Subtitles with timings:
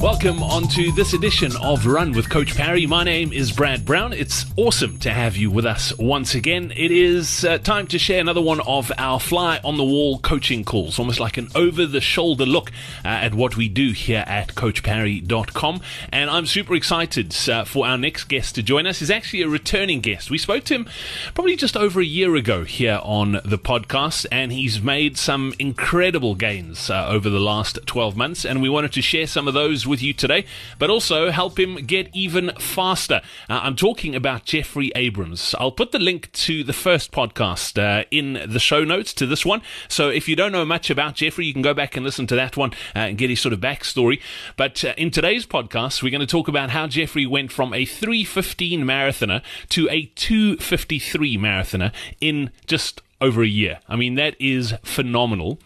[0.00, 2.86] Welcome on to this edition of Run with Coach Parry.
[2.86, 4.14] My name is Brad Brown.
[4.14, 6.72] It's awesome to have you with us once again.
[6.74, 10.64] It is uh, time to share another one of our fly on the wall coaching
[10.64, 12.70] calls, almost like an over the shoulder look
[13.04, 15.82] uh, at what we do here at CoachParry.com.
[16.10, 19.00] And I'm super excited uh, for our next guest to join us.
[19.00, 20.30] He's actually a returning guest.
[20.30, 20.88] We spoke to him
[21.34, 26.36] probably just over a year ago here on the podcast, and he's made some incredible
[26.36, 28.46] gains uh, over the last 12 months.
[28.46, 30.46] And we wanted to share some of those with you today,
[30.78, 33.20] but also help him get even faster.
[33.48, 35.54] Uh, I'm talking about Jeffrey Abrams.
[35.58, 39.44] I'll put the link to the first podcast uh, in the show notes to this
[39.44, 39.60] one.
[39.88, 42.36] So if you don't know much about Jeffrey, you can go back and listen to
[42.36, 44.20] that one uh, and get his sort of backstory.
[44.56, 47.84] But uh, in today's podcast, we're going to talk about how Jeffrey went from a
[47.84, 53.80] 315 marathoner to a 253 marathoner in just over a year.
[53.88, 55.58] I mean, that is phenomenal.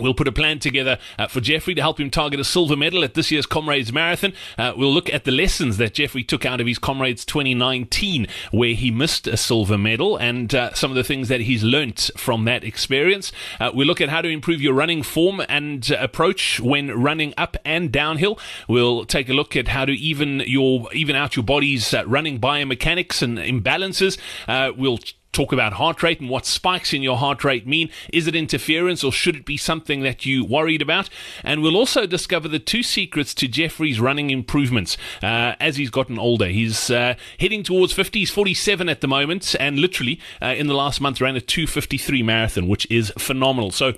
[0.00, 3.02] We'll put a plan together uh, for Jeffrey to help him target a silver medal
[3.02, 4.32] at this year's Comrades Marathon.
[4.56, 8.74] Uh, we'll look at the lessons that Jeffrey took out of his Comrades 2019, where
[8.74, 12.44] he missed a silver medal, and uh, some of the things that he's learnt from
[12.44, 13.32] that experience.
[13.58, 17.34] Uh, we'll look at how to improve your running form and uh, approach when running
[17.36, 18.38] up and downhill.
[18.68, 22.40] We'll take a look at how to even your even out your body's uh, running
[22.40, 24.18] biomechanics and imbalances.
[24.76, 24.98] we'll
[25.32, 27.90] talk about heart rate and what spikes in your heart rate mean.
[28.12, 31.08] Is it interference or should it be something that you worried about?
[31.44, 36.18] And we'll also discover the two secrets to Jeffrey's running improvements uh, as he's gotten
[36.18, 36.46] older.
[36.46, 38.18] He's uh, heading towards 50.
[38.20, 42.22] He's 47 at the moment, and literally uh, in the last month ran a 253
[42.22, 43.70] marathon, which is phenomenal.
[43.70, 43.94] So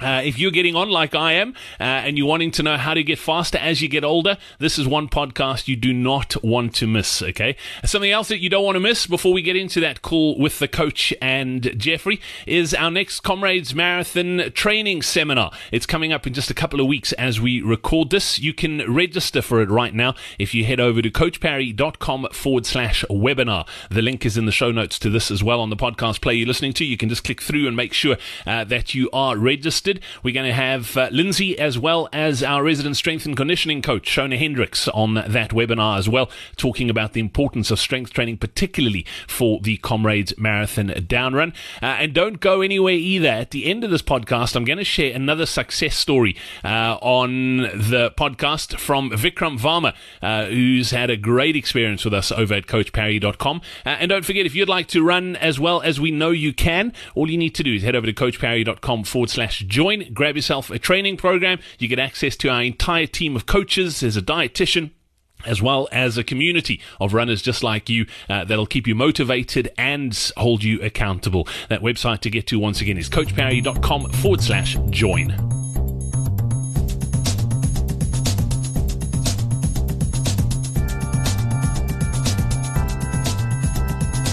[0.00, 2.94] uh, if you're getting on like I am uh, and you're wanting to know how
[2.94, 6.74] to get faster as you get older, this is one podcast you do not want
[6.76, 7.56] to miss, okay?
[7.84, 10.58] Something else that you don't want to miss before we get into that call with
[10.58, 15.50] the coach and Jeffrey is our next Comrades Marathon training seminar.
[15.72, 18.38] It's coming up in just a couple of weeks as we record this.
[18.38, 23.04] You can register for it right now if you head over to coachparry.com forward slash
[23.10, 23.66] webinar.
[23.90, 26.36] The link is in the show notes to this as well on the podcast player
[26.36, 26.84] you're listening to.
[26.84, 28.16] You can just click through and make sure
[28.46, 29.87] uh, that you are registered
[30.22, 34.08] we're going to have uh, Lindsay as well as our resident strength and conditioning coach,
[34.08, 39.06] Shona Hendricks, on that webinar as well, talking about the importance of strength training, particularly
[39.26, 41.54] for the Comrades Marathon Downrun.
[41.82, 43.28] Uh, and don't go anywhere either.
[43.28, 47.58] At the end of this podcast, I'm going to share another success story uh, on
[47.58, 52.66] the podcast from Vikram Varma, uh, who's had a great experience with us over at
[52.66, 53.60] CoachParry.com.
[53.84, 56.52] Uh, and don't forget, if you'd like to run as well as we know you
[56.52, 60.34] can, all you need to do is head over to CoachParry.com forward slash join, grab
[60.34, 61.60] yourself a training program.
[61.78, 64.00] You get access to our entire team of coaches.
[64.00, 64.90] There's a dietitian
[65.46, 69.72] as well as a community of runners just like you uh, that'll keep you motivated
[69.78, 71.46] and hold you accountable.
[71.68, 75.57] That website to get to once again is coachparry.com forward slash join.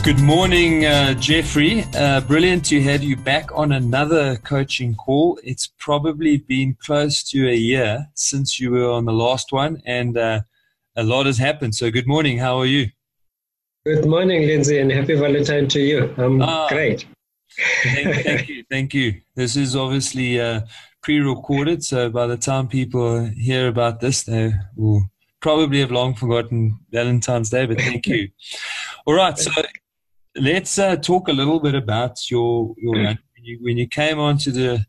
[0.06, 1.84] Good morning, uh, Jeffrey.
[1.96, 5.40] Uh, brilliant to have you back on another coaching call.
[5.44, 10.16] It's probably been close to a year since you were on the last one, and
[10.16, 10.42] uh,
[10.96, 11.74] a lot has happened.
[11.74, 12.38] So, good morning.
[12.38, 12.92] How are you?
[13.84, 16.14] Good morning, Lindsay, and happy Valentine to you.
[16.20, 17.08] I'm ah, great.
[17.82, 18.64] Thank, thank, you.
[18.70, 19.22] Thank you.
[19.34, 20.62] This is obviously uh,
[21.02, 25.10] pre recorded, so by the time people hear about this, they will
[25.42, 28.30] probably have long forgotten Valentine's Day, but thank you.
[29.08, 29.38] All right.
[29.38, 29.52] So,
[30.36, 33.06] let's uh, talk a little bit about your your mm.
[33.06, 34.86] when, you, when you came onto the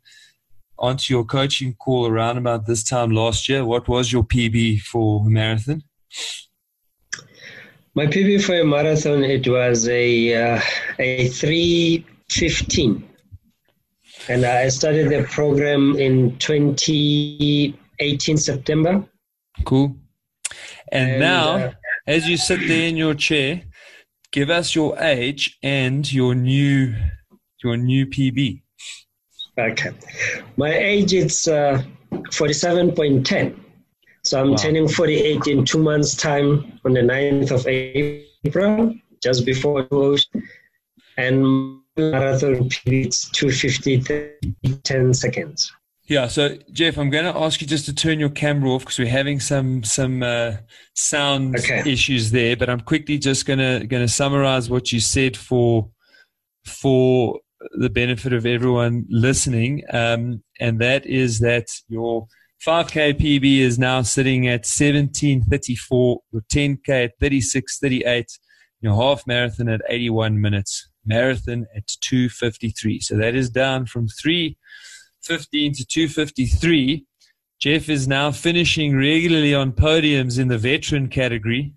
[0.79, 3.65] onto your coaching call around about this time last year.
[3.65, 5.83] What was your PB for marathon?
[7.95, 10.61] My PB for a marathon it was a uh,
[10.99, 13.09] a three fifteen,
[14.29, 19.05] and I started the program in twenty eighteen September.
[19.65, 19.97] Cool.
[20.93, 21.73] And, and now, uh,
[22.06, 23.62] as you sit there in your chair,
[24.37, 26.94] give us your age and your new
[27.65, 28.61] your new PB.
[29.59, 29.91] Okay,
[30.59, 31.83] my age is uh,
[32.33, 33.59] forty-seven point ten.
[34.25, 34.56] So I'm wow.
[34.56, 40.29] turning forty-eight in two months' time on the 9th of April, just before those,
[41.17, 45.73] and marathon PB is 250 10 seconds.
[46.08, 48.99] Yeah, so Jeff, I'm going to ask you just to turn your camera off because
[48.99, 50.53] we're having some some uh,
[50.94, 51.82] sound okay.
[51.85, 52.56] issues there.
[52.56, 55.91] But I'm quickly just going to going to summarize what you said for
[56.64, 57.41] for
[57.73, 62.29] the benefit of everyone listening, um, and that is that your
[62.64, 68.26] 5K PB is now sitting at 17:34, your 10K at 36:38,
[68.81, 73.00] your half marathon at 81 minutes, marathon at 2:53.
[73.00, 74.56] So that is down from three
[75.26, 77.05] 15 to 253.
[77.58, 81.73] Jeff is now finishing regularly on podiums in the veteran category,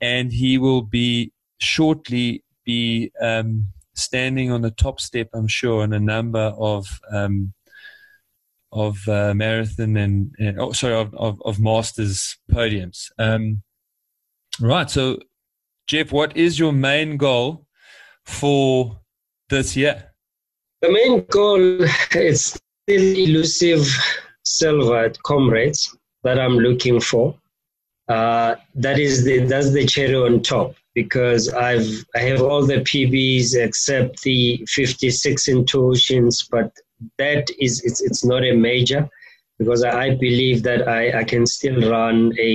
[0.00, 5.92] and he will be shortly be um, standing on the top step, I'm sure, on
[5.92, 7.54] a number of um,
[8.70, 13.10] of uh, marathon and, and, oh, sorry of, of, of masters podiums.
[13.18, 13.62] Um,
[14.60, 14.90] right.
[14.90, 15.20] So,
[15.86, 17.66] Jeff, what is your main goal
[18.26, 19.00] for
[19.48, 20.12] this year?
[20.82, 21.82] The main goal
[22.14, 23.86] is still elusive
[24.44, 27.34] silver at comrades that I'm looking for.
[28.08, 32.80] Uh, that is the that's the cherry on top because I've I have all the
[32.90, 36.72] PBs except the 56 intuitions, but
[37.18, 39.06] that is it's it's not a major
[39.58, 42.50] because I believe that I, I can still run a,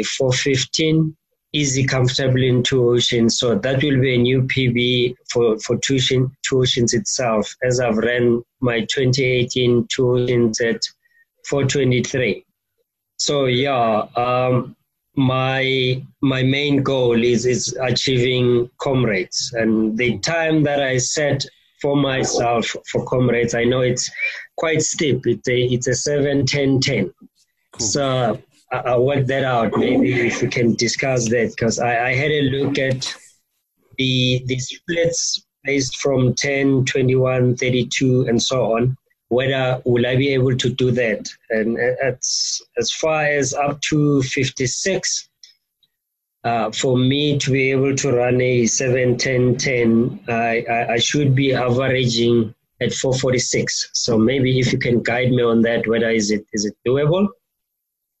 [0.00, 1.14] a 415
[1.56, 3.38] easy, comfortable in two oceans.
[3.38, 7.98] So that will be a new PB for, for two, two oceans itself, as I've
[7.98, 10.82] ran my 2018 two oceans at
[11.46, 12.44] 423.
[13.18, 14.76] So yeah, um,
[15.16, 21.44] my my main goal is is achieving comrades, and the time that I set
[21.80, 24.10] for myself for comrades, I know it's
[24.56, 25.26] quite steep.
[25.26, 27.12] It's a it's a seven ten ten.
[27.72, 27.86] Cool.
[27.86, 29.76] So I'll work that out.
[29.76, 33.14] Maybe if we can discuss that, because I, I, had a look at
[33.96, 38.96] the the splits based from 10, 21, 32, and so on.
[39.28, 41.28] Whether will I be able to do that?
[41.50, 45.28] And as as far as up to 56,
[46.44, 50.98] uh, for me to be able to run a 7, 10, 10, I, I, I
[50.98, 53.90] should be averaging at 446.
[53.92, 57.28] So maybe if you can guide me on that, whether is it is it doable?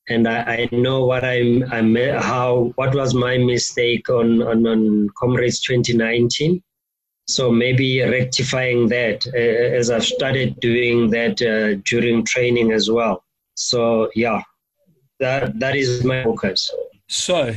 [0.08, 5.08] And I, I, know what I'm, I'm how what was my mistake on, on, on
[5.18, 6.62] Comrades 2019.
[7.28, 13.24] So maybe rectifying that uh, as I've started doing that uh, during training as well.
[13.54, 14.42] So yeah,
[15.18, 16.70] that that is my focus.
[17.08, 17.52] So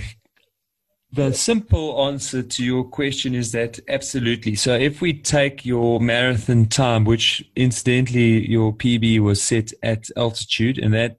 [1.12, 4.56] the simple answer to your question is that absolutely.
[4.56, 10.80] So if we take your marathon time, which incidentally your PB was set at altitude,
[10.80, 11.19] and that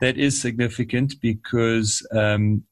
[0.00, 2.64] that is significant because um,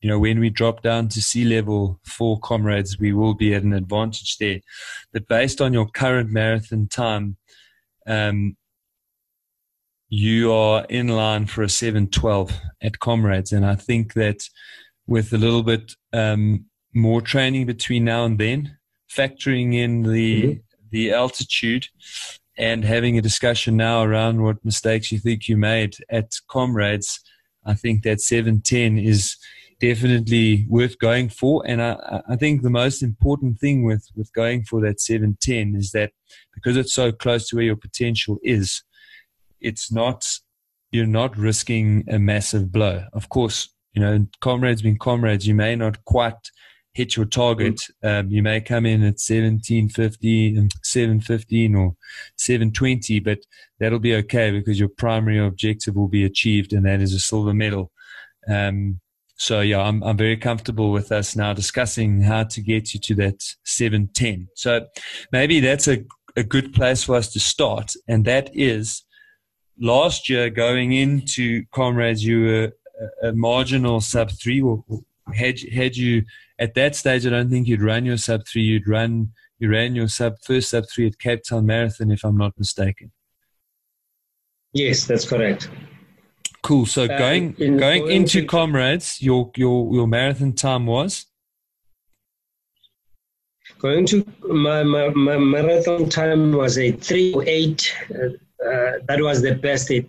[0.00, 3.62] you know when we drop down to sea level for comrades, we will be at
[3.62, 4.60] an advantage there.
[5.12, 7.36] But based on your current marathon time,
[8.06, 8.56] um,
[10.08, 12.52] you are in line for a 712
[12.82, 14.48] at comrades, and I think that
[15.06, 18.78] with a little bit um, more training between now and then,
[19.10, 20.58] factoring in the mm-hmm.
[20.90, 21.86] the altitude
[22.62, 27.20] and having a discussion now around what mistakes you think you made at comrades
[27.66, 29.36] i think that 710 is
[29.82, 31.64] definitely worth going for.
[31.66, 35.90] And I, I think the most important thing with, with going for that 710 is
[35.90, 36.12] that
[36.54, 38.84] because it's so close to where your potential is
[39.60, 40.24] it's not
[40.92, 43.06] you're not risking a massive blow.
[43.12, 46.42] Of course you know comrades being comrades you may not quite
[46.94, 51.96] hit your target, um, you may come in at 1750, and 715 or
[52.36, 53.38] 720, but
[53.80, 57.54] that'll be okay because your primary objective will be achieved, and that is a silver
[57.54, 57.90] medal.
[58.48, 59.00] Um,
[59.36, 63.14] so yeah, I'm, I'm very comfortable with us now discussing how to get you to
[63.16, 64.48] that 710.
[64.54, 64.86] So
[65.32, 66.04] maybe that's a,
[66.36, 67.92] a good place for us to start.
[68.06, 69.02] And that is
[69.80, 72.72] last year going into comrades, you were
[73.24, 74.84] a, a marginal sub three or,
[75.34, 76.22] had, had you
[76.62, 78.62] at that stage, I don't think you'd run your sub three.
[78.62, 82.36] You'd run you ran your sub first sub three at Cape Town Marathon, if I'm
[82.36, 83.10] not mistaken.
[84.72, 85.68] Yes, that's correct.
[86.62, 86.86] Cool.
[86.86, 91.26] So uh, going in going into comrades, your your your marathon time was
[93.80, 97.92] going to my, my, my marathon time was a three oh eight.
[98.14, 98.28] Uh,
[98.64, 100.04] uh, that was the best in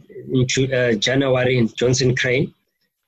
[0.71, 2.53] uh, January in Johnson Crane,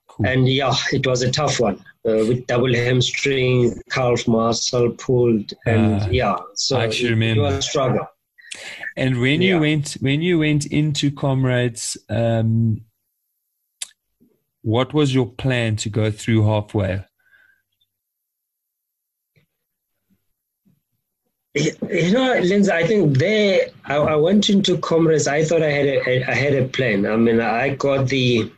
[0.08, 0.26] cool.
[0.26, 6.02] and yeah, it was a tough one uh, with double hamstring, calf muscle pulled, and
[6.02, 7.42] uh, yeah, so I actually remember.
[7.42, 8.08] it was a struggle.
[8.96, 9.56] And when yeah.
[9.56, 12.82] you went when you went into comrades, um,
[14.62, 17.06] what was your plan to go through halfway?
[21.56, 25.26] You know, Lindsay, I think there, I, I, went into Comrades.
[25.26, 27.06] I thought I had a, I had a plan.
[27.06, 28.52] I mean, I got the,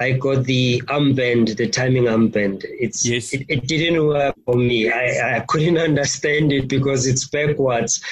[0.00, 2.64] I got the armband, the timing armband.
[2.64, 3.34] It's, yes.
[3.34, 4.90] it, it didn't work for me.
[4.90, 8.02] I, I couldn't understand it because it's backwards.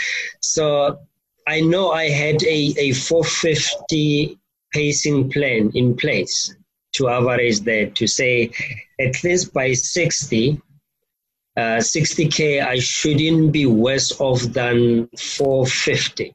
[0.41, 0.99] So
[1.47, 4.39] I know I had a, a 450
[4.73, 6.55] pacing plan in place
[6.93, 8.51] to average that to say
[9.01, 10.61] at least by 60,
[11.57, 16.33] uh, 60k, I shouldn't be worse off than 450.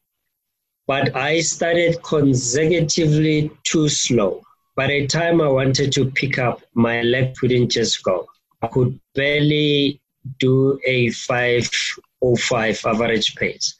[0.87, 4.42] But I started consecutively too slow.
[4.75, 8.27] By the time I wanted to pick up, my leg couldn't just go.
[8.61, 10.01] I could barely
[10.39, 13.75] do a 505 average pace.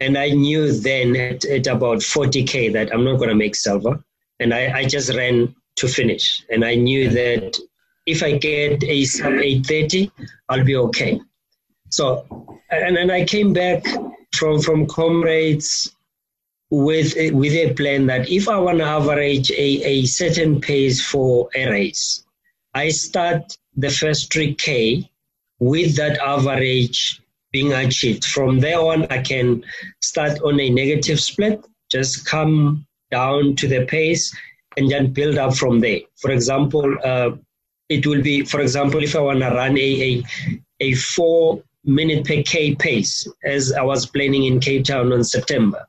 [0.00, 4.02] And I knew then at, at about 40K that I'm not going to make silver.
[4.38, 6.44] And I, I just ran to finish.
[6.50, 7.58] And I knew that
[8.06, 10.10] if I get a sub 830,
[10.48, 11.20] I'll be okay.
[11.90, 12.24] So,
[12.70, 13.84] and then I came back
[14.34, 15.96] from from comrades
[16.70, 21.04] with a, with a plan that if I want to average a, a certain pace
[21.04, 22.24] for a race,
[22.74, 25.08] I start the first 3K
[25.60, 27.22] with that average
[27.52, 28.24] being achieved.
[28.24, 29.64] From there on, I can
[30.02, 34.34] start on a negative split, just come down to the pace
[34.76, 36.00] and then build up from there.
[36.16, 37.30] For example, uh,
[37.88, 40.24] it will be, for example, if I want to run a, a,
[40.80, 45.86] a four minute per K pace, as I was planning in Cape Town on September,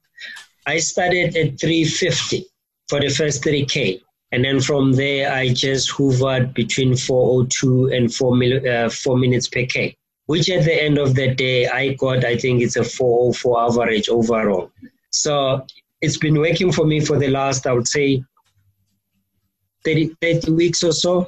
[0.69, 2.45] I started at 350
[2.89, 4.01] for the first 3K.
[4.31, 9.47] And then from there, I just hovered between 402 and 4, mil, uh, 4 minutes
[9.49, 9.97] per K,
[10.27, 14.09] which at the end of the day, I got, I think it's a 404 average
[14.09, 14.71] overall.
[15.09, 15.65] So
[16.01, 18.23] it's been working for me for the last, I would say,
[19.85, 21.27] 30, 30 weeks or so.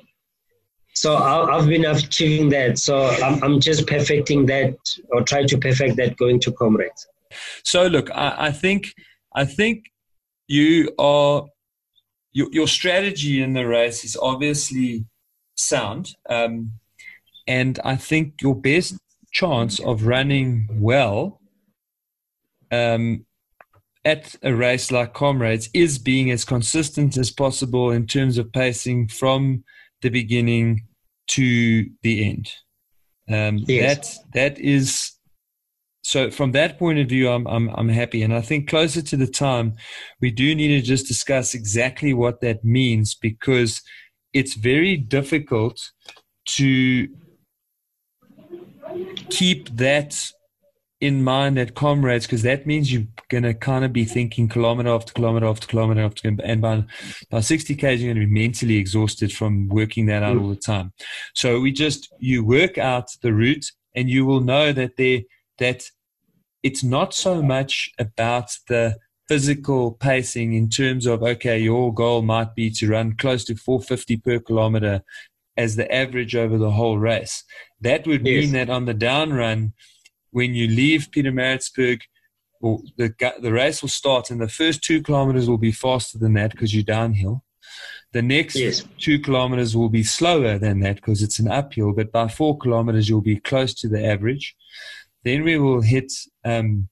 [0.94, 2.78] So I've been achieving that.
[2.78, 4.76] So I'm, I'm just perfecting that
[5.10, 7.08] or trying to perfect that going to comrades.
[7.64, 8.94] So look, I, I think
[9.34, 9.86] I think
[10.48, 11.46] you are
[12.34, 15.06] your, your strategy in the race is obviously
[15.56, 16.74] sound, um,
[17.48, 18.96] and I think your best
[19.32, 21.42] chance of running well
[22.72, 23.26] um,
[24.04, 29.08] at a race like Comrades is being as consistent as possible in terms of pacing
[29.08, 29.64] from
[30.02, 30.88] the beginning
[31.28, 32.52] to the end.
[33.30, 34.18] Um, yes.
[34.34, 35.11] That that is
[36.02, 36.32] so.
[36.32, 39.28] From that point of view, I'm I'm I'm happy, and I think closer to the
[39.28, 39.76] time,
[40.20, 43.82] we do need to just discuss exactly what that means because
[44.34, 45.92] it's very difficult
[46.46, 47.08] to
[49.30, 50.32] keep that
[51.02, 54.90] in mind at comrades because that means you're going to kind of be thinking kilometer
[54.90, 56.84] after kilometer after kilometer after and by,
[57.32, 60.42] by 60 k's you're going to be mentally exhausted from working that out mm.
[60.42, 60.94] all the time.
[61.34, 63.66] So we just you work out the route
[63.96, 65.22] and you will know that there
[65.62, 65.86] that
[66.64, 72.54] it's not so much about the physical pacing in terms of okay your goal might
[72.54, 75.02] be to run close to 450 per kilometer
[75.56, 77.46] as the average over the whole race
[77.80, 78.44] that would yes.
[78.44, 79.74] mean that on the down run
[80.32, 82.02] when you leave peter Pietermaritzburg,
[82.60, 86.34] well, the, the race will start, and the first two kilometers will be faster than
[86.34, 87.44] that because you're downhill.
[88.14, 88.84] The next yes.
[88.98, 93.08] two kilometers will be slower than that because it's an uphill, but by four kilometers,
[93.08, 94.56] you'll be close to the average.
[95.24, 96.12] Then we will hit
[96.44, 96.90] um,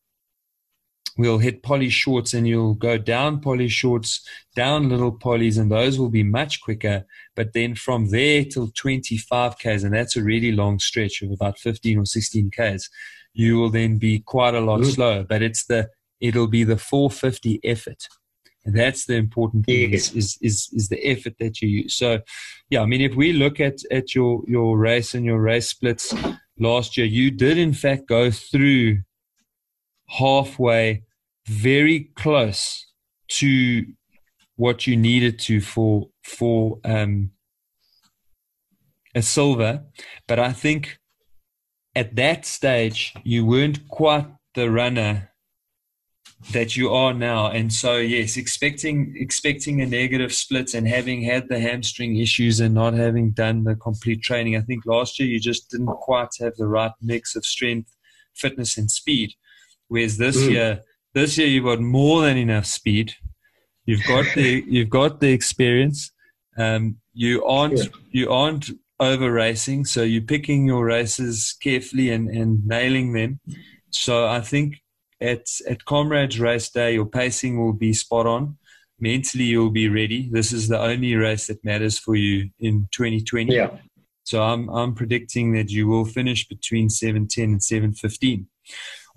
[1.20, 6.00] we'll hit Polly Shortts and you'll go down Polly Shortts, down Little Pollys, and those
[6.00, 7.06] will be much quicker.
[7.36, 11.60] But then from there till 25 Ks, and that's a really long stretch of about
[11.60, 12.90] 15 or 16 Ks,
[13.34, 14.94] you will then be quite a lot mm.
[14.94, 15.26] slower.
[15.28, 15.90] But it's the
[16.22, 18.08] it'll be the 450 effort.
[18.66, 20.12] And that's the important thing yes.
[20.12, 21.96] is, is, is, is the effort that you use.
[21.96, 22.20] So,
[22.70, 26.14] yeah, I mean, if we look at, at your, your race and your race splits
[26.60, 29.00] last year, you did in fact go through
[30.08, 31.04] halfway
[31.48, 32.86] very close
[33.28, 33.86] to
[34.56, 37.32] what you needed to for, for, um,
[39.16, 39.84] a silver.
[40.28, 41.00] But I think
[41.96, 45.29] at that stage you weren't quite the runner
[46.52, 51.48] that you are now and so yes expecting expecting a negative split and having had
[51.50, 55.40] the hamstring issues and not having done the complete training i think last year you
[55.40, 57.94] just didn't quite have the right mix of strength
[58.36, 59.34] fitness and speed
[59.90, 60.52] whereas this mm.
[60.52, 60.82] year
[61.14, 63.14] this year you've got more than enough speed
[63.86, 66.12] you've got the you've got the experience
[66.58, 67.86] um, you aren't yeah.
[68.12, 68.70] you aren't
[69.00, 69.86] over racing.
[69.86, 73.40] So you're picking your races carefully and, and nailing them.
[73.92, 74.76] So I think
[75.22, 78.58] at, at Comrades Race Day, your pacing will be spot on.
[79.00, 80.30] Mentally, you'll be ready.
[80.32, 83.54] This is the only race that matters for you in 2020.
[83.54, 83.72] Yeah.
[84.24, 88.48] So I'm, I'm predicting that you will finish between 710 and 715.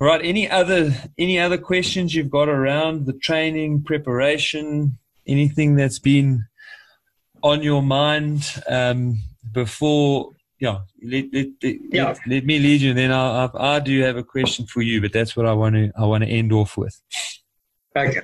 [0.01, 0.21] All right.
[0.25, 4.99] Any other any other questions you've got around the training preparation?
[5.27, 6.47] Anything that's been
[7.43, 9.19] on your mind um,
[9.53, 10.33] before?
[10.63, 12.05] Yeah, let, let, let, Yeah.
[12.05, 14.81] let, let me lead you, and then I, I, I do have a question for
[14.81, 16.97] you, but that's what I want to I want to end off with.
[17.97, 18.21] Okay.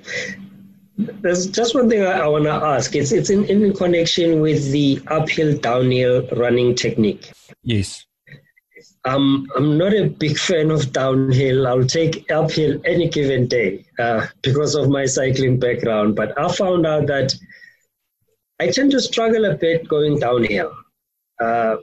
[0.96, 2.94] There's just one thing I, I want to ask.
[2.94, 7.32] It's it's in, in connection with the uphill downhill running technique.
[7.64, 8.06] Yes.
[9.04, 11.66] Um, I'm not a big fan of downhill.
[11.66, 16.14] I'll take uphill any given day uh, because of my cycling background.
[16.14, 17.34] But I found out that
[18.60, 20.72] I tend to struggle a bit going downhill.
[21.40, 21.78] Uh,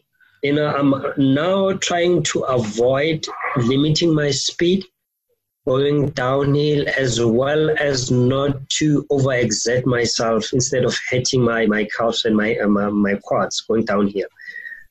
[0.46, 3.26] you know, I'm now trying to avoid
[3.58, 4.86] limiting my speed
[5.66, 12.26] going downhill as well as not to overexert myself instead of hitting my, my calves
[12.26, 14.28] and my, uh, my, my quads going downhill.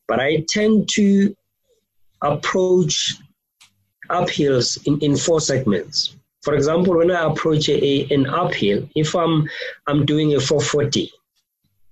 [0.08, 1.34] But I tend to
[2.20, 3.14] approach
[4.10, 6.16] uphills in, in four segments.
[6.42, 9.48] For example, when I approach a, an uphill, if I'm,
[9.86, 11.12] I'm doing a 440,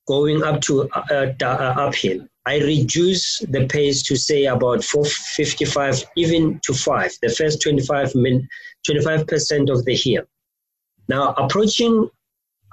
[0.09, 6.61] going up to uh, uh, uphill, I reduce the pace to say about 455, even
[6.65, 8.49] to 5, the first 25 min,
[8.89, 10.25] 25% of the hill.
[11.09, 12.11] Now, approaching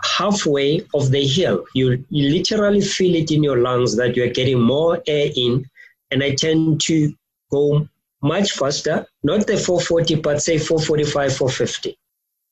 [0.04, 4.60] halfway of the hill, you, you literally feel it in your lungs that you're getting
[4.60, 5.70] more air in,
[6.10, 7.14] and I tend to
[7.52, 7.88] go
[8.24, 11.98] much faster, not the 440, but say 445, 450.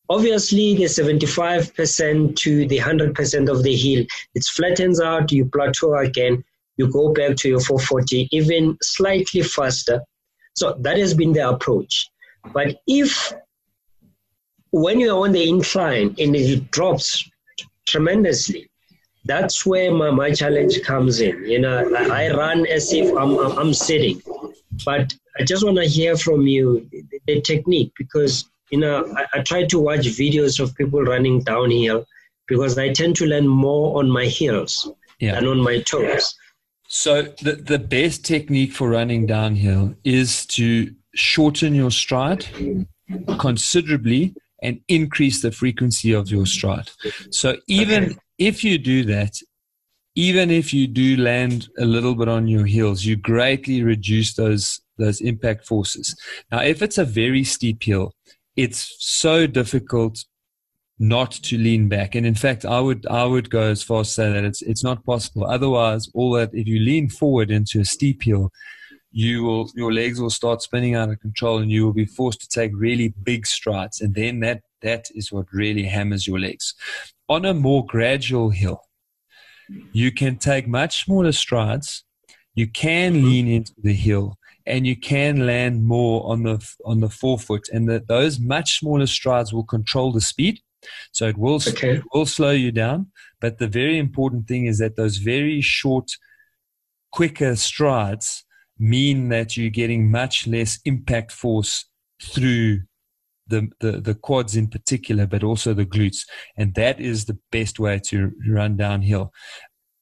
[0.09, 4.05] Obviously, the 75% to the 100% of the hill,
[4.35, 6.43] it flattens out, you plateau again,
[6.77, 10.01] you go back to your 440, even slightly faster.
[10.55, 12.09] So that has been the approach.
[12.53, 13.33] But if
[14.71, 17.27] when you're on the incline and it drops
[17.85, 18.69] tremendously,
[19.25, 21.43] that's where my, my challenge comes in.
[21.45, 24.21] You know, I, I run as if I'm, I'm, I'm sitting,
[24.85, 29.39] but I just want to hear from you the, the technique because, you know, I,
[29.39, 32.05] I try to watch videos of people running downhill
[32.47, 35.35] because I tend to learn more on my heels Yeah.
[35.35, 36.33] than on my toes.
[36.87, 42.45] So the the best technique for running downhill is to shorten your stride
[43.39, 46.89] considerably and increase the frequency of your stride.
[47.31, 49.35] So even if you do that,
[50.15, 54.81] even if you do land a little bit on your heels, you greatly reduce those
[54.97, 56.15] those impact forces.
[56.51, 58.13] Now, if it's a very steep hill,
[58.55, 60.25] it's so difficult
[60.99, 62.15] not to lean back.
[62.15, 64.83] And in fact, I would I would go as far as say that it's it's
[64.83, 65.45] not possible.
[65.45, 68.51] Otherwise, all that if you lean forward into a steep hill,
[69.11, 72.41] you will your legs will start spinning out of control, and you will be forced
[72.41, 76.73] to take really big strides, and then that that is what really hammers your legs.
[77.29, 78.81] On a more gradual hill,
[79.91, 82.03] you can take much smaller strides.
[82.55, 87.09] You can lean into the hill, and you can land more on the on the
[87.09, 90.59] forefoot, and the, those much smaller strides will control the speed.
[91.11, 91.97] So it will Okay.
[91.97, 93.07] it will slow you down.
[93.39, 96.11] But the very important thing is that those very short,
[97.11, 98.43] quicker strides
[98.79, 101.85] mean that you're getting much less impact force
[102.21, 102.81] through
[103.47, 106.25] the, the, the quads in particular, but also the glutes.
[106.57, 109.31] And that is the best way to run downhill.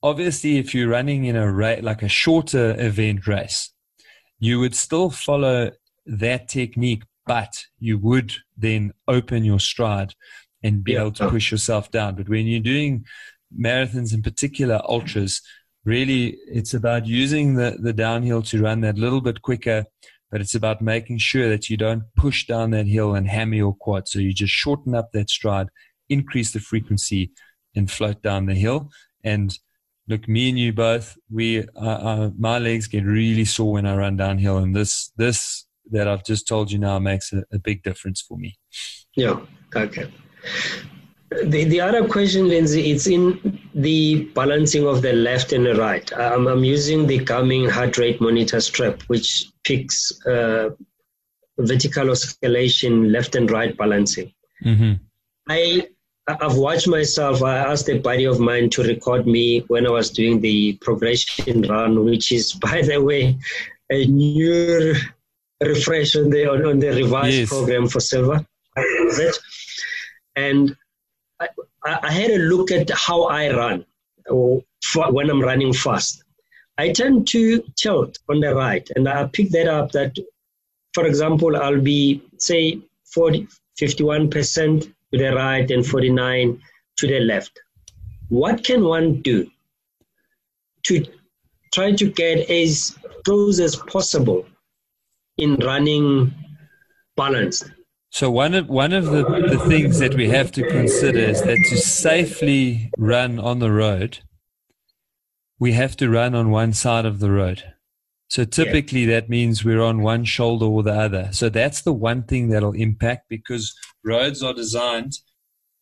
[0.01, 3.71] Obviously, if you're running in a ra- like a shorter event race,
[4.39, 5.71] you would still follow
[6.05, 10.13] that technique, but you would then open your stride
[10.65, 11.01] and be Yeah.
[11.01, 12.11] able to push yourself down.
[12.19, 12.93] But when you're doing
[13.67, 15.33] marathons, in particular ultras,
[15.93, 16.23] really
[16.59, 19.79] it's about using the, the downhill to run that little bit quicker,
[20.31, 23.75] but it's about making sure that you don't push down that hill and hammer your
[23.83, 24.07] quad.
[24.07, 25.67] So you just shorten up that stride,
[26.09, 27.31] increase the frequency,
[27.75, 28.89] and float down the hill.
[29.23, 29.57] And
[30.07, 33.95] look, me and you both, we, uh, uh, my legs get really sore when I
[33.95, 37.83] run downhill, and this, this that I've just told you now makes a, a big
[37.83, 38.57] difference for me.
[39.15, 39.35] Yeah.
[39.75, 40.11] Okay.
[41.43, 46.09] The, the other question, Lindsay, it's in the balancing of the left and the right.
[46.17, 50.69] I'm, I'm using the Garmin heart rate monitor strap, which picks uh,
[51.57, 54.31] vertical oscillation, left and right balancing.
[54.63, 54.93] Mm-hmm.
[55.49, 55.87] I
[56.27, 57.43] I've watched myself.
[57.43, 61.61] I asked a buddy of mine to record me when I was doing the progression
[61.63, 63.37] run, which is, by the way,
[63.91, 64.95] a new
[65.61, 67.49] refresh on the on, on the revised Yes.
[67.49, 68.45] program for silver.
[70.35, 70.75] And
[71.39, 71.47] I,
[71.83, 73.85] I had a look at how I run
[74.29, 74.63] or
[75.11, 76.23] when I'm running fast.
[76.77, 79.91] I tend to tilt on the right, and I pick that up.
[79.93, 80.15] That,
[80.93, 86.61] for example, I'll be say 40, 51 percent to the right and 49
[86.97, 87.57] to the left.
[88.29, 89.49] What can one do
[90.83, 91.05] to
[91.73, 94.45] try to get as close as possible
[95.37, 96.33] in running
[97.17, 97.71] balanced.
[98.15, 101.57] So one of one of the, the things that we have to consider is that
[101.69, 104.19] to safely run on the road,
[105.59, 107.73] we have to run on one side of the road.
[108.29, 109.19] So typically yeah.
[109.19, 111.27] that means we're on one shoulder or the other.
[111.33, 115.19] So that's the one thing that'll impact because roads are designed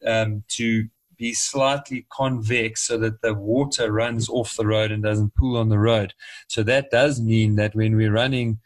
[0.03, 5.35] um, to be slightly convex so that the water runs off the road and doesn't
[5.35, 6.15] pool on the road.
[6.47, 8.57] So that does mean that when we're running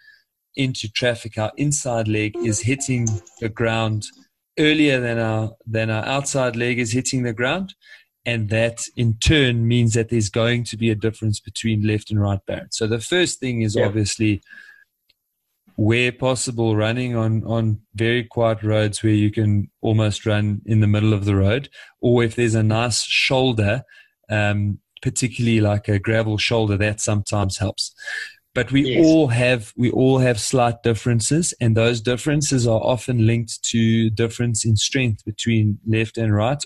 [0.58, 3.08] into traffic, our inside leg is hitting
[3.40, 4.08] the ground
[4.60, 7.74] earlier than our than our outside leg is hitting the ground.
[8.26, 12.20] And that in turn means that there's going to be a difference between left and
[12.20, 12.74] right barrett.
[12.74, 13.86] So the first thing is yeah.
[13.86, 14.42] obviously
[15.78, 20.88] where possible running on on very quiet roads where you can almost run in the
[20.88, 21.70] middle of the road
[22.02, 23.84] or if there's a nice shoulder
[24.30, 27.94] um, particularly like a gravel shoulder that sometimes helps
[28.58, 29.06] but we yes.
[29.06, 34.66] all have we all have slight differences and those differences are often linked to difference
[34.66, 36.64] in strength between left and right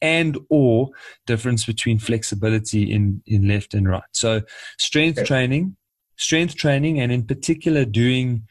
[0.00, 0.90] and or
[1.26, 4.40] difference between flexibility in in left and right so
[4.78, 5.26] strength okay.
[5.26, 5.76] training
[6.14, 8.46] strength training and in particular doing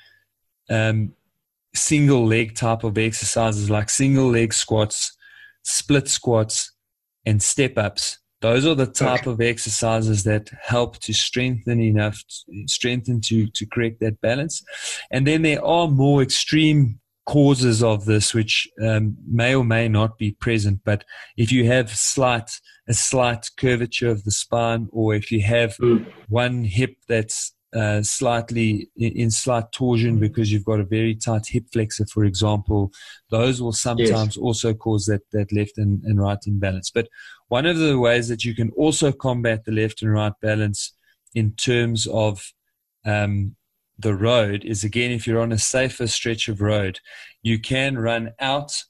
[0.70, 1.14] um,
[1.74, 5.16] single leg type of exercises like single leg squats
[5.64, 6.74] split squats
[7.26, 9.32] and step ups those are the type okay.
[9.32, 12.24] of exercises that help to strengthen enough,
[12.68, 14.64] strengthen to, to correct that balance.
[15.12, 20.18] And then there are more extreme causes of this, which um, may or may not
[20.18, 20.80] be present.
[20.84, 21.04] But
[21.38, 22.50] if you have slight,
[22.88, 26.06] a slight curvature of the spine, or if you have mm.
[26.28, 31.66] one hip that's uh, slightly in slight torsion because you've got a very tight hip
[31.72, 32.92] flexor, for example,
[33.30, 34.38] those will sometimes yes.
[34.38, 36.90] also cause that, that left and, and right imbalance.
[36.90, 37.10] But
[37.50, 40.94] one of the ways that you can also combat the left and right balance
[41.36, 42.54] in terms of
[43.06, 43.56] um,
[43.98, 47.00] the road is again, if you're on a safer stretch of road,
[47.42, 48.84] you can run out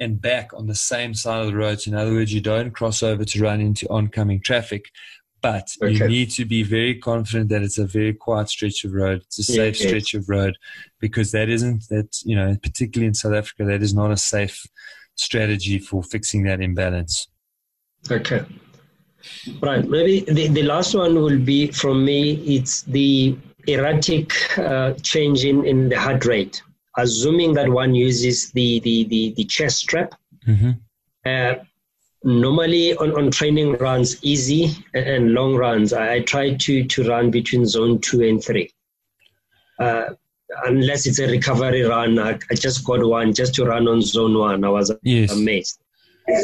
[0.00, 1.80] and back on the same side of the road.
[1.80, 4.86] So in other words, you don't cross over to run into oncoming traffic,
[5.42, 5.92] but okay.
[5.92, 9.22] you need to be very confident that it's a very quiet stretch of road.
[9.26, 10.56] It's a safe yeah, stretch of road
[10.98, 14.66] because that isn't that, you know, particularly in South Africa, that is not a safe
[15.14, 17.28] strategy for fixing that imbalance.
[18.10, 18.44] Okay.
[19.60, 19.86] Right.
[19.86, 22.34] Maybe the, the last one will be from me.
[22.56, 26.62] It's the erratic uh, change in, in the heart rate.
[26.96, 30.14] Assuming that one uses the, the, the, the chest strap.
[30.46, 30.70] Mm-hmm.
[31.24, 31.54] Uh,
[32.24, 37.66] normally on, on training runs, easy and long runs, I, try to, to run between
[37.66, 38.72] zone two and three.
[39.78, 40.14] Uh,
[40.64, 44.36] unless it's a recovery run, I, I, just got one just to run on zone
[44.36, 44.64] one.
[44.64, 45.32] I was yes.
[45.32, 45.80] amazed.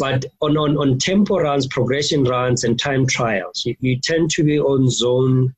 [0.01, 4.45] But on, on, on tempo runs, progression runs, and time trials, you, you tend to
[4.45, 5.55] be on zone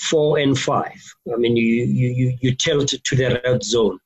[0.00, 1.00] four and five.
[1.32, 3.98] I mean, you, you, you, you tilt to the red zone.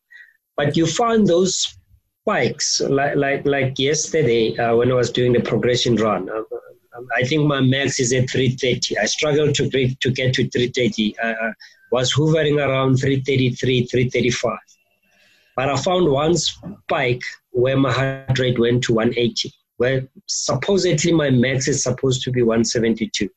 [0.56, 1.76] But you find those
[2.22, 6.28] spikes, like, like, like yesterday uh, when I was doing the progression run.
[6.28, 6.42] Uh,
[7.16, 8.98] I think my max is at 330.
[8.98, 11.18] I struggled to, to get to 330.
[11.18, 11.34] Uh,
[11.90, 14.58] was hovering around 333, 335.
[15.56, 17.22] But I found one spike
[17.54, 22.42] where my heart rate went to 180, where supposedly my max is supposed to be
[22.42, 23.28] 172.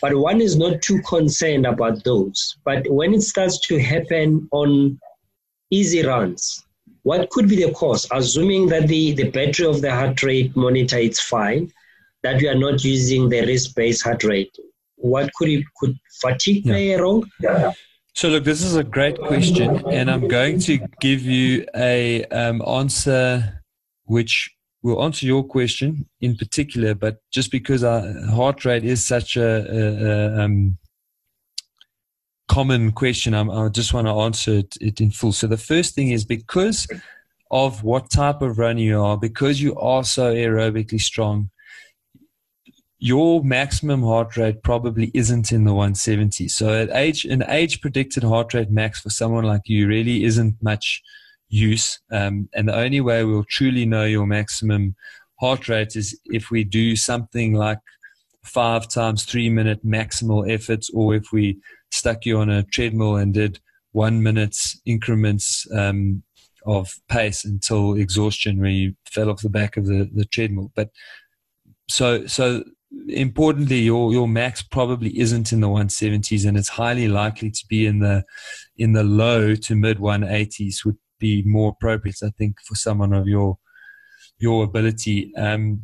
[0.00, 2.56] But one is not too concerned about those.
[2.64, 4.98] But when it starts to happen on
[5.70, 6.64] easy runs,
[7.02, 8.06] what could be the cause?
[8.12, 11.72] Assuming that the, the battery of the heart rate monitor is fine,
[12.22, 14.54] that we are not using the wrist-based heart rate.
[14.96, 16.72] What could it could fatigue yeah.
[16.72, 17.24] play a role?
[17.40, 17.72] Yeah.
[18.14, 22.60] So, look, this is a great question, and I'm going to give you a um,
[22.66, 23.62] answer
[24.04, 24.50] which
[24.82, 26.94] will answer your question in particular.
[26.94, 30.76] But just because our heart rate is such a, a, a um,
[32.48, 35.32] common question, I'm, i just want to answer it, it in full.
[35.32, 36.88] So, the first thing is because
[37.50, 41.50] of what type of runner you are, because you are so aerobically strong,
[43.02, 46.48] your maximum heart rate probably isn't in the 170.
[46.48, 50.62] So at age, an age predicted heart rate max for someone like you really isn't
[50.62, 51.02] much
[51.48, 51.98] use.
[52.12, 54.94] Um, and the only way we'll truly know your maximum
[55.40, 57.78] heart rate is if we do something like
[58.44, 61.58] five times three minute maximal efforts, or if we
[61.90, 63.60] stuck you on a treadmill and did
[63.92, 66.22] one minute's increments um,
[66.66, 70.70] of pace until exhaustion, where you fell off the back of the, the treadmill.
[70.76, 70.90] But
[71.88, 72.62] so, so
[73.08, 77.86] importantly, your your max probably isn't in the 170s, and it's highly likely to be
[77.86, 78.24] in the
[78.76, 80.84] in the low to mid 180s.
[80.84, 83.58] Would be more appropriate, I think, for someone of your
[84.38, 85.32] your ability.
[85.36, 85.82] Um,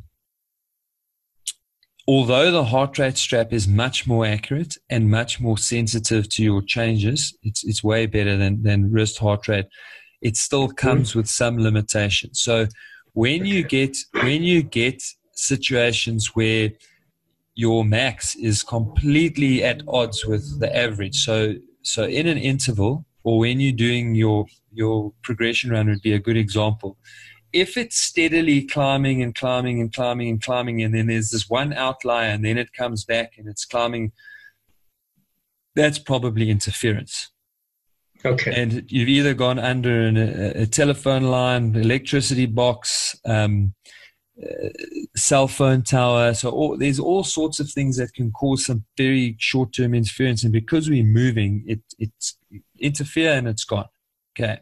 [2.09, 6.63] although the heart rate strap is much more accurate and much more sensitive to your
[6.63, 9.67] changes, it's it's way better than than wrist heart rate.
[10.23, 12.41] it still comes with some limitations.
[12.41, 12.67] So
[13.13, 16.71] when you get when you get situations where
[17.57, 21.25] your max is completely at odds with the average.
[21.25, 26.13] So so in an interval or when you're doing your your progression run would be
[26.13, 26.99] a good example.
[27.53, 31.73] If it's steadily climbing and climbing and climbing and climbing, and then there's this one
[31.73, 34.13] outlier, and then it comes back and it's climbing,
[35.75, 37.31] that's probably interference.
[38.25, 38.53] Okay.
[38.55, 43.75] And you've either gone under an, a, a, telephone line, electricity box, um,
[44.43, 44.69] uh,
[45.17, 46.35] cell phone tower.
[46.35, 50.45] So all, there's all sorts of things that can cause some very short-term interference.
[50.45, 52.37] And because we're moving, it it's
[52.79, 53.89] interfere and it's gone.
[54.39, 54.61] Okay.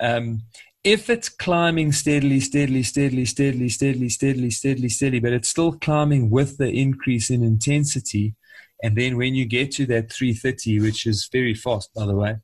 [0.00, 0.42] Um,
[0.84, 6.30] if it's climbing steadily, steadily, steadily, steadily, steadily, steadily, steadily, steadily, but it's still climbing
[6.30, 8.36] with the increase in intensity,
[8.84, 12.36] and then when you get to that 330, which is very fast, by the way,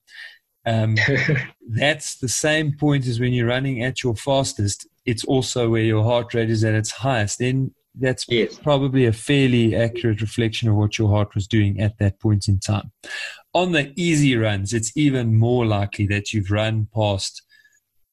[0.67, 0.97] um,
[1.69, 4.89] that's the same point as when you're running at your fastest.
[5.05, 7.39] It's also where your heart rate is at its highest.
[7.39, 8.59] Then that's yes.
[8.59, 12.59] probably a fairly accurate reflection of what your heart was doing at that point in
[12.59, 12.93] time.
[13.55, 17.43] On the easy runs, it's even more likely that you've run past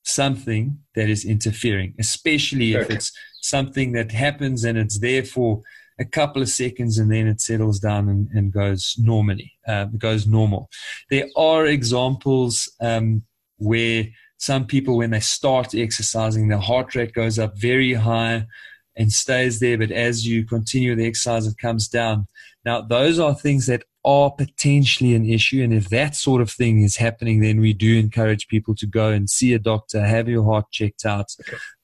[0.04, 5.62] something that is interfering, especially if it's something that happens and it's there for
[6.00, 10.26] a couple of seconds and then it settles down and, and goes normally, uh, goes
[10.26, 10.70] normal.
[11.10, 13.24] There are examples um,
[13.58, 14.08] where
[14.40, 18.48] some people, when they start exercising, their heart rate goes up very high
[18.96, 22.26] and stays there, but as you continue the exercise, it comes down.
[22.66, 25.62] Now, those are things that are potentially an issue.
[25.62, 29.10] And if that sort of thing is happening, then we do encourage people to go
[29.10, 31.36] and see a doctor, have your heart checked out,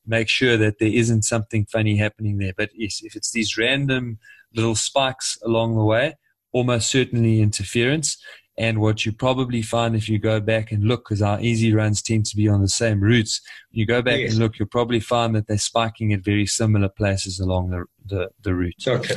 [0.05, 2.53] make sure that there isn't something funny happening there.
[2.55, 4.17] But yes, if it's these random
[4.55, 6.15] little spikes along the way,
[6.53, 8.17] almost certainly interference.
[8.57, 12.01] And what you probably find if you go back and look, because our easy runs
[12.01, 13.41] tend to be on the same routes,
[13.71, 14.31] you go back yes.
[14.31, 18.29] and look, you'll probably find that they're spiking at very similar places along the, the,
[18.43, 18.87] the route.
[18.87, 19.15] Okay.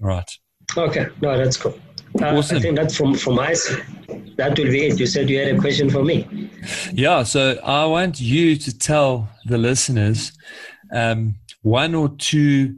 [0.00, 0.30] Right.
[0.76, 1.06] Okay.
[1.20, 1.76] No, that's cool.
[2.22, 2.58] Uh, awesome.
[2.58, 3.84] I think that's from, from my side.
[4.36, 5.00] That will be it.
[5.00, 6.50] You said you had a question for me.
[6.92, 10.32] Yeah, so I want you to tell the listeners
[10.92, 12.76] um, one or two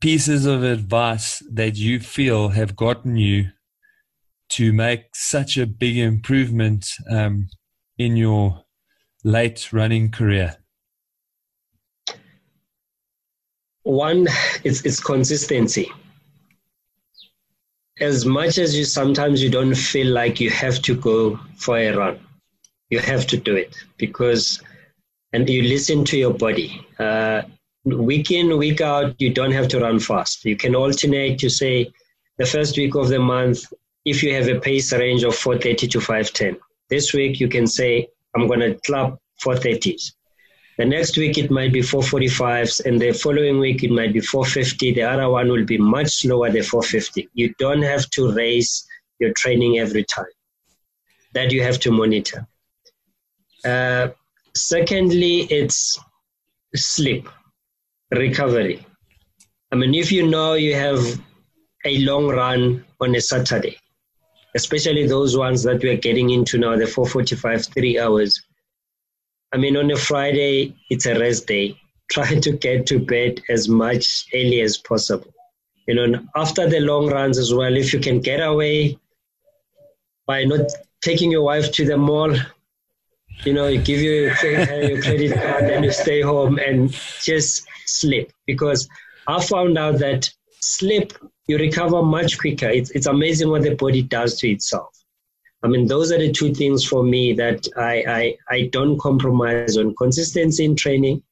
[0.00, 3.50] pieces of advice that you feel have gotten you
[4.50, 7.48] to make such a big improvement um,
[7.98, 8.64] in your
[9.24, 10.56] late running career?
[13.82, 14.28] One,
[14.62, 15.90] it's, it's consistency
[18.00, 21.94] as much as you sometimes you don't feel like you have to go for a
[21.94, 22.18] run,
[22.88, 24.62] you have to do it because,
[25.32, 26.86] and you listen to your body.
[26.98, 27.42] Uh,
[27.84, 30.44] week in, week out, you don't have to run fast.
[30.44, 31.42] You can alternate.
[31.42, 31.92] You say
[32.38, 33.70] the first week of the month,
[34.10, 36.56] if you have a pace range of 430 to 510.
[36.88, 40.12] This week, you can say, I'm going to club 430s.
[40.78, 44.94] The next week it might be 445s, and the following week it might be 450.
[44.94, 47.28] The other one will be much slower than 450.
[47.34, 48.86] You don't have to raise
[49.18, 50.32] your training every time.
[51.34, 52.46] That you have to monitor.
[53.64, 54.08] Uh,
[54.54, 55.98] secondly, it's
[56.74, 57.28] sleep,
[58.10, 58.84] recovery.
[59.70, 61.20] I mean, if you know you have
[61.84, 63.76] a long run on a Saturday,
[64.54, 68.40] especially those ones that we're getting into now, the 445, three hours,
[69.52, 71.76] I mean, on a Friday, it's a rest day.
[72.10, 75.32] Try to get to bed as much early as possible.
[75.86, 78.98] You know, after the long runs as well, if you can get away
[80.26, 82.34] by not taking your wife to the mall,
[83.44, 84.34] you know, you give you your
[85.02, 88.32] credit card and you stay home and just sleep.
[88.46, 88.88] Because
[89.26, 91.12] I found out that sleep,
[91.50, 92.68] you recover much quicker.
[92.68, 94.96] It's, it's amazing what the body does to itself.
[95.62, 99.76] I mean, those are the two things for me that I, I, I don't compromise
[99.76, 101.22] on consistency in training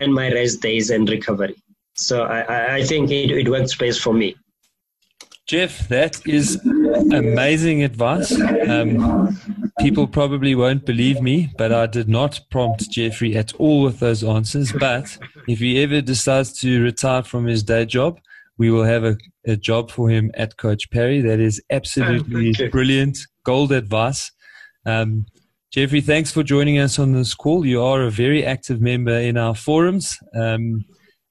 [0.00, 1.56] and my rest days and recovery.
[1.94, 4.36] So I, I think it, it works best for me.
[5.48, 6.56] Jeff, that is
[7.10, 8.38] amazing advice.
[8.68, 9.36] Um,
[9.80, 14.22] people probably won't believe me, but I did not prompt Jeffrey at all with those
[14.22, 14.72] answers.
[14.72, 15.16] But
[15.48, 18.20] if he ever decides to retire from his day job,
[18.58, 19.16] we will have a,
[19.46, 21.20] a job for him at Coach Parry.
[21.20, 24.30] That is absolutely brilliant gold advice.
[24.84, 25.26] Um,
[25.70, 27.64] Jeffrey, thanks for joining us on this call.
[27.64, 30.84] You are a very active member in our forums, um,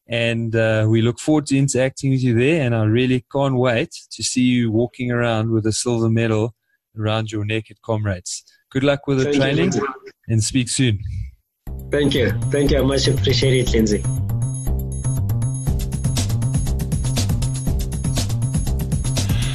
[0.08, 2.62] and uh, we look forward to interacting with you there.
[2.62, 6.56] And I really can't wait to see you walking around with a silver medal
[6.98, 8.44] around your neck at Comrades.
[8.72, 9.88] Good luck with the Thank training, you,
[10.28, 11.00] and speak soon.
[11.92, 12.32] Thank you.
[12.52, 12.80] Thank you.
[12.80, 14.04] I much appreciate it, Lindsay.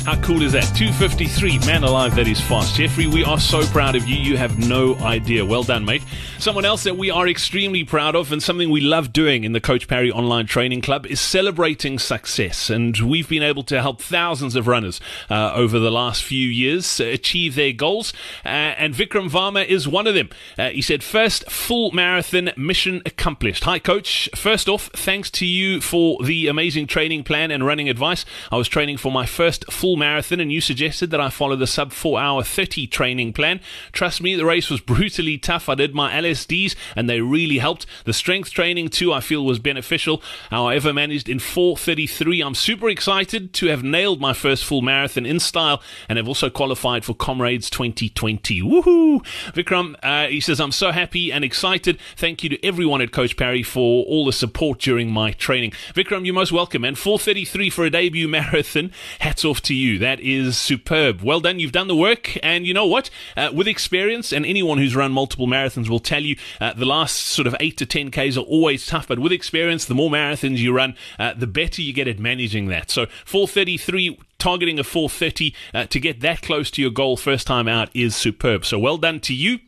[0.04, 0.64] How cool is that?
[0.74, 1.60] 253.
[1.60, 2.74] Man alive, that is fast.
[2.74, 4.16] Jeffrey, we are so proud of you.
[4.16, 5.46] You have no idea.
[5.46, 6.02] Well done, mate.
[6.40, 9.60] Someone else that we are extremely proud of and something we love doing in the
[9.60, 12.68] Coach Parry Online Training Club is celebrating success.
[12.68, 16.98] And we've been able to help thousands of runners uh, over the last few years
[16.98, 18.12] achieve their goals.
[18.44, 20.30] Uh, and Vikram Varma is one of them.
[20.58, 23.62] Uh, he said, first full marathon mission accomplished.
[23.62, 24.28] Hi, coach.
[24.34, 28.24] First off, thanks to you for the amazing training plan and running advice.
[28.50, 31.66] I was training for my first full marathon and you suggested that I follow the
[31.66, 33.60] sub 4 hour 30 training plan.
[33.92, 35.68] Trust me, the race was brutally tough.
[35.68, 37.86] I did my LSDs and they really helped.
[38.04, 40.22] The strength training too, I feel was beneficial.
[40.50, 42.40] However, managed in 433.
[42.40, 46.50] I'm super excited to have nailed my first full marathon in style and have also
[46.50, 48.62] qualified for Comrades 2020.
[48.62, 49.24] Woohoo!
[49.52, 51.98] Vikram, uh, he says, I'm so happy and excited.
[52.16, 55.72] Thank you to everyone at Coach Parry for all the support during my training.
[55.94, 56.84] Vikram, you're most welcome.
[56.84, 58.92] And 433 for a debut marathon.
[59.20, 59.81] Hats off to you.
[59.98, 61.22] That is superb.
[61.22, 61.58] Well done.
[61.58, 62.36] You've done the work.
[62.42, 63.10] And you know what?
[63.36, 67.16] Uh, with experience, and anyone who's run multiple marathons will tell you uh, the last
[67.16, 69.08] sort of eight to 10 Ks are always tough.
[69.08, 72.66] But with experience, the more marathons you run, uh, the better you get at managing
[72.68, 72.90] that.
[72.90, 77.68] So 433 targeting a 430 uh, to get that close to your goal first time
[77.68, 78.64] out is superb.
[78.64, 79.60] So well done to you.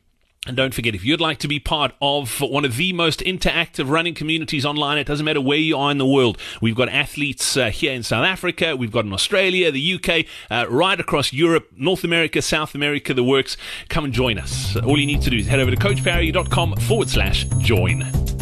[0.46, 3.88] And don't forget, if you'd like to be part of one of the most interactive
[3.88, 6.37] running communities online, it doesn't matter where you are in the world.
[6.61, 10.68] We've got athletes uh, here in South Africa, we've got in Australia, the UK, uh,
[10.68, 13.57] right across Europe, North America, South America, the works.
[13.88, 14.76] Come and join us.
[14.76, 18.34] All you need to do is head over to coachparry.com forward slash join.